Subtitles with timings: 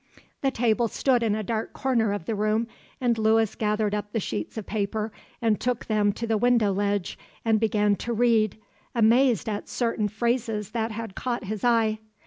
[0.41, 2.65] The table stood in a dark corner of the room,
[2.99, 5.11] and Lewis gathered up the sheets of paper
[5.43, 8.57] and took them to the window ledge and began to read,
[8.95, 11.99] amazed at certain phrases that had caught his eye.